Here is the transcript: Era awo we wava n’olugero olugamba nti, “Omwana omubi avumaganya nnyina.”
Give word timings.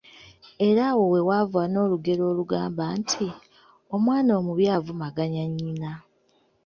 Era 0.67 0.81
awo 0.91 1.03
we 1.13 1.19
wava 1.29 1.61
n’olugero 1.71 2.23
olugamba 2.31 2.83
nti, 2.99 3.27
“Omwana 3.95 4.31
omubi 4.39 4.65
avumaganya 4.77 5.43
nnyina.” 5.49 5.91